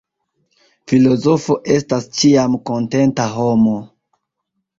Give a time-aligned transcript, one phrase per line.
[0.91, 3.77] Filozofo estas ĉiam kontenta homo.